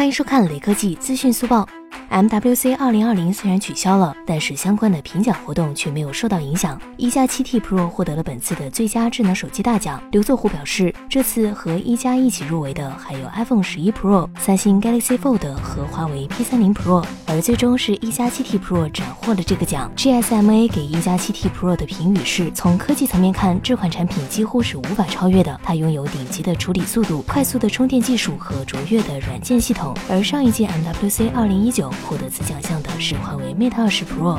[0.00, 1.68] 欢迎收看雷科技资讯速报。
[2.10, 6.80] MWC 2020虽然取消了，但是相关的评奖活动却没有受到影响。
[6.96, 10.02] 一加 7T Pro 获得了本次的最佳智能手机大奖。
[10.10, 19.90] 刘作虎表示，这次和一加一起入围的还有 iPhone 11 Pro、三星 Galaxy Fold 和华为 P30 Pro，而最终是一加 7T Pro 斩获了这个奖。
[19.96, 25.58] GSMA 给一加 7T Pro 的评语是：从科技层面看，这款产品几乎是无法超越的。
[25.62, 29.96] 它拥有顶级的处理速度、快速的充电技术和卓越的软件系统。
[30.08, 31.79] 而上一届 MWC 2019。
[31.88, 34.38] 获得此奖项的是华为 Mate 20 Pro。